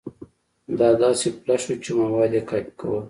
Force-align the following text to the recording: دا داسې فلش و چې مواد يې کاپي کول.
دا 0.79 0.89
داسې 1.03 1.27
فلش 1.39 1.63
و 1.69 1.73
چې 1.83 1.91
مواد 1.99 2.31
يې 2.37 2.41
کاپي 2.49 2.71
کول. 2.79 2.99